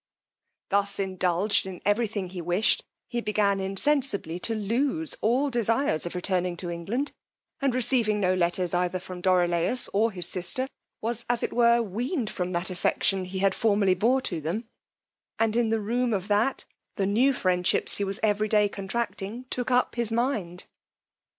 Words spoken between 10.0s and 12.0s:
his sister, was as it were